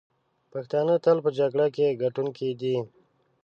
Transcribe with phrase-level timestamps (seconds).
[0.51, 2.75] پښتانه تل په جګړه کې ګټونکي دي.